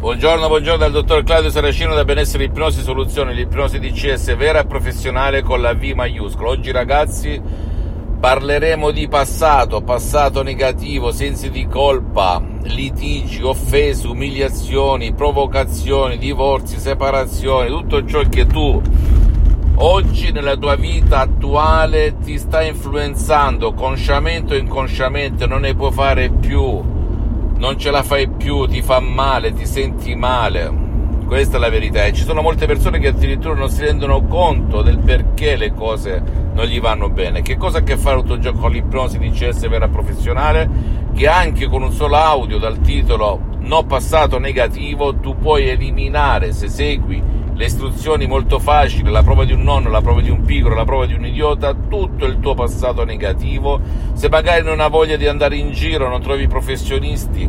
[0.00, 5.42] Buongiorno, buongiorno dal dottor Claudio Saracino da Benessere Ipnosi Soluzioni, l'ipnosi DCS vera e professionale
[5.42, 6.48] con la V maiuscola.
[6.48, 7.38] Oggi ragazzi
[8.18, 18.02] parleremo di passato, passato negativo, sensi di colpa, litigi, offese, umiliazioni, provocazioni, divorzi, separazioni, tutto
[18.06, 18.80] ciò che tu
[19.74, 26.30] oggi nella tua vita attuale ti sta influenzando consciamente o inconsciamente, non ne puoi fare
[26.30, 26.99] più
[27.60, 30.88] non ce la fai più, ti fa male, ti senti male.
[31.26, 34.80] Questa è la verità e ci sono molte persone che addirittura non si rendono conto
[34.80, 36.22] del perché le cose
[36.54, 37.42] non gli vanno bene.
[37.42, 40.68] Che cosa ha a che fare tutto ciò con l'ipnosi di CS vera professionale?
[41.14, 46.68] Che anche con un solo audio dal titolo No passato negativo tu puoi eliminare se
[46.68, 47.22] segui
[47.60, 50.86] le istruzioni molto facili, la prova di un nonno, la prova di un pigro, la
[50.86, 53.78] prova di un idiota, tutto il tuo passato negativo.
[54.14, 57.46] Se magari non hai voglia di andare in giro, non trovi professionisti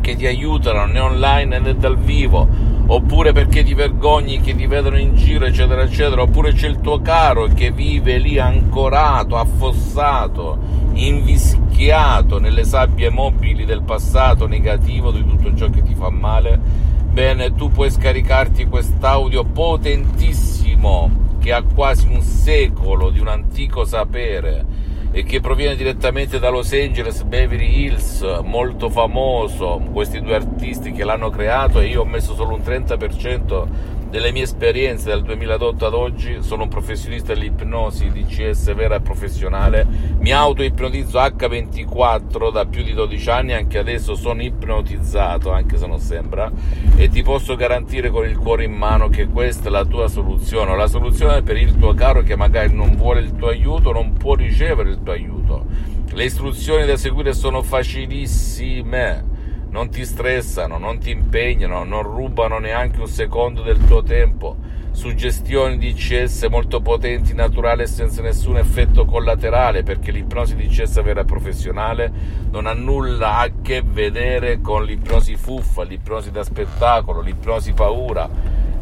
[0.00, 2.48] che ti aiutano né online né dal vivo,
[2.86, 7.02] oppure perché ti vergogni che ti vedono in giro, eccetera, eccetera, oppure c'è il tuo
[7.02, 10.58] caro che vive lì ancorato, affossato,
[10.94, 17.52] invischiato nelle sabbie mobili del passato negativo di tutto ciò che ti fa male Bene,
[17.54, 24.64] tu puoi scaricarti quest'audio potentissimo che ha quasi un secolo di un antico sapere
[25.10, 31.02] e che proviene direttamente da Los Angeles, Beverly Hills, molto famoso, questi due artisti che
[31.02, 33.66] l'hanno creato e io ho messo solo un 30%
[34.10, 39.86] delle mie esperienze dal 2008 ad oggi, sono un professionista dell'ipnosi DCS vera e professionale,
[40.18, 46.00] mi auto-ipnotizzo H24 da più di 12 anni, anche adesso sono ipnotizzato, anche se non
[46.00, 46.50] sembra,
[46.96, 50.76] e ti posso garantire con il cuore in mano che questa è la tua soluzione,
[50.76, 54.34] la soluzione per il tuo caro che magari non vuole il tuo aiuto, non può
[54.34, 55.64] ricevere il tuo aiuto.
[56.12, 59.29] Le istruzioni da seguire sono facilissime
[59.70, 64.56] non ti stressano, non ti impegnano, non rubano neanche un secondo del tuo tempo.
[64.90, 71.00] Suggestioni di CS molto potenti, naturali e senza nessun effetto collaterale, perché l'ipnosi di CS
[71.02, 72.12] vera e professionale
[72.50, 78.28] non ha nulla a che vedere con l'ipnosi fuffa, l'ipnosi da spettacolo, l'ipnosi paura.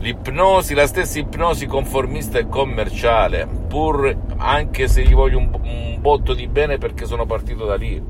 [0.00, 6.32] L'ipnosi, la stessa ipnosi conformista e commerciale, pur anche se gli voglio un, un botto
[6.32, 8.00] di bene perché sono partito da lì,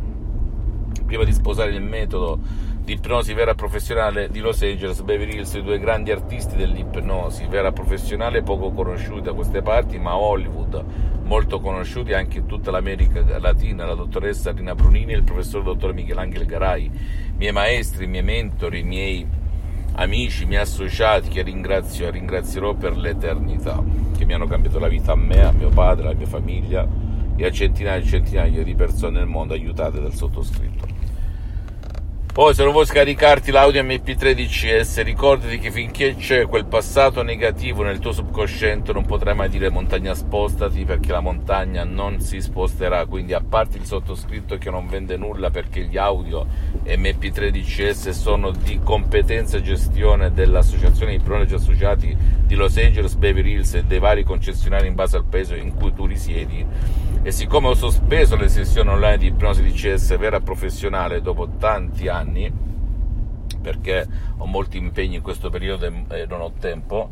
[1.08, 2.38] prima di sposare il metodo
[2.84, 7.72] di ipnosi vera professionale di Los Angeles, Beverly Hills, i due grandi artisti dell'ipnosi vera
[7.72, 10.84] professionale poco conosciuti da queste parti, ma Hollywood
[11.24, 15.94] molto conosciuti anche in tutta l'America Latina, la dottoressa Rina Brunini e il professor dottor
[15.94, 16.90] Michelangelo Garai,
[17.36, 19.26] miei maestri, miei mentori, miei
[19.94, 23.82] amici, miei associati che ringrazio e ringrazierò per l'eternità,
[24.16, 26.86] che mi hanno cambiato la vita a me, a mio padre, alla mia famiglia
[27.34, 30.97] e a centinaia e centinaia di persone nel mondo aiutate dal sottoscritto.
[32.38, 37.82] Poi se non vuoi scaricarti l'audio MP3 DCS, ricordati che finché c'è quel passato negativo
[37.82, 43.06] nel tuo subconsciente non potrai mai dire montagna spostati perché la montagna non si sposterà,
[43.06, 46.46] quindi a parte il sottoscritto che non vende nulla perché gli audio
[46.86, 52.16] MP3 DCS sono di competenza e gestione dell'associazione di pronologi associati
[52.46, 55.92] di Los Angeles, Beverly Hills e dei vari concessionari in base al paese in cui
[55.92, 56.64] tu risiedi
[57.28, 62.50] e siccome ho sospeso le sessioni online di ipnosi DCS vera professionale dopo tanti anni,
[63.60, 64.08] perché
[64.38, 67.10] ho molti impegni in questo periodo e non ho tempo,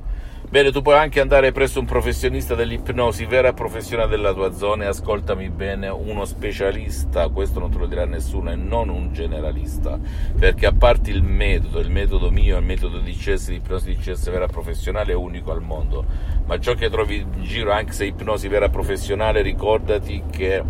[0.48, 4.86] bene, tu puoi anche andare presso un professionista dell'ipnosi vera professionale della tua zona e
[4.86, 9.98] ascoltami bene, uno specialista, questo non te lo dirà nessuno, e non un generalista,
[10.38, 13.96] perché a parte il metodo, il metodo mio, il metodo di CS, di ipnosi di
[13.96, 16.04] CS vera professionale è unico al mondo,
[16.46, 20.62] ma ciò che trovi in giro, anche se ipnosi vera professionale, ricordati che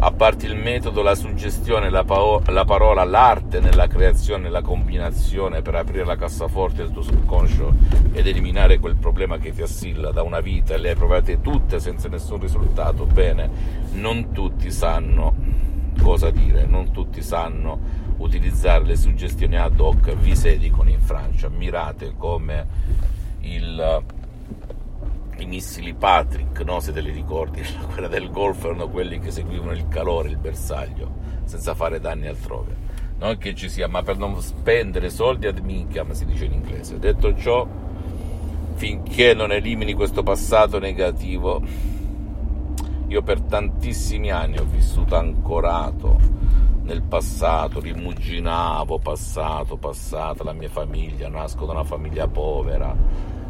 [0.00, 5.60] a parte il metodo, la suggestione, la, pao- la, parola, l'arte nella creazione, la combinazione
[5.60, 7.74] per aprire la cassaforte del tuo subconscio
[8.12, 11.80] ed eliminare quel problema che ti assilla da una vita e le hai provate tutte
[11.80, 13.50] senza nessun risultato, bene,
[13.92, 15.34] non tutti sanno
[16.00, 22.14] cosa dire, non tutti sanno utilizzare le suggestioni ad hoc, vi sedicano in Francia, mirate
[22.16, 22.66] come
[23.40, 24.02] il
[25.38, 26.80] i missili Patrick, no?
[26.80, 27.62] se te li ricordi,
[27.92, 31.10] quella del Golfo erano quelli che seguivano il calore, il bersaglio,
[31.44, 32.86] senza fare danni altrove.
[33.18, 36.98] Non che ci sia, ma per non spendere soldi ad minchiam, si dice in inglese.
[36.98, 37.66] Detto ciò,
[38.74, 41.60] finché non elimini questo passato negativo,
[43.08, 46.16] io per tantissimi anni ho vissuto ancorato
[46.82, 52.96] nel passato, rimuginavo passato, passato, la mia famiglia, nasco da una famiglia povera,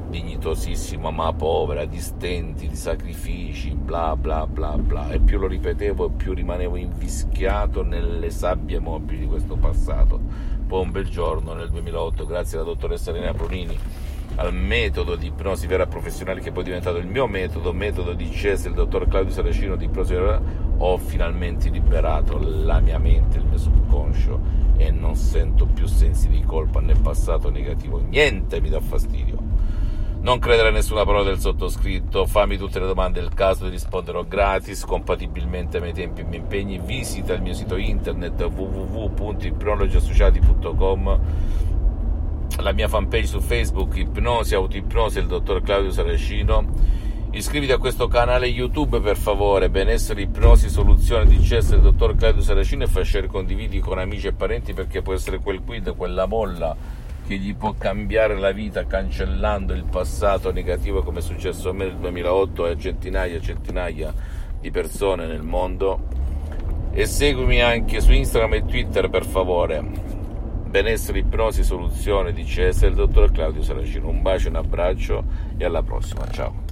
[0.09, 5.11] dignitosissima ma povera, di stenti, di sacrifici, bla bla bla bla.
[5.11, 10.21] E più lo ripetevo e più rimanevo invischiato nelle sabbie mobili di questo passato.
[10.67, 13.77] Poi un bel giorno nel 2008, grazie alla dottoressa Elena Brunini,
[14.37, 18.31] al metodo di ipnosi vera professionale che poi è diventato il mio metodo, metodo di
[18.31, 20.41] CES, il dottor Claudio Saracino di ipnosi vera,
[20.77, 26.43] ho finalmente liberato la mia mente, il mio subconscio e non sento più sensi di
[26.43, 29.38] colpa né passato negativo, niente mi dà fastidio
[30.21, 34.25] non credere a nessuna parola del sottoscritto, fammi tutte le domande del caso, ti risponderò
[34.25, 36.79] gratis, compatibilmente ai miei tempi e miei impegni.
[36.79, 41.21] Visita il mio sito internet www.ipnologiassociati.com
[42.61, 47.07] la mia fanpage su Facebook, Ipnosi, Autoipnosi, il dottor Claudio Saracino.
[47.31, 52.43] Iscriviti a questo canale YouTube per favore, benessere, ipnosi, soluzione di CS del dottor Claudio
[52.43, 56.27] Saracino e fai share condividi con amici e parenti perché può essere quel quid, quella
[56.27, 56.75] molla
[57.29, 61.85] che gli può cambiare la vita cancellando il passato negativo come è successo a me
[61.85, 64.15] nel 2008 e a centinaia e centinaia
[64.59, 66.09] di persone nel mondo.
[66.91, 69.85] E seguimi anche su Instagram e Twitter per favore.
[70.69, 74.09] Benessere, ipnosi, soluzione di CS il dottor Claudio Saracino.
[74.09, 75.23] Un bacio, un abbraccio
[75.59, 76.68] e alla prossima, ciao